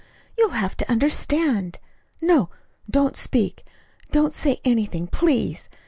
[0.35, 1.77] You'll have to understand.
[2.21, 2.49] No
[2.89, 3.63] don't speak,
[4.09, 5.69] don't say anything, please.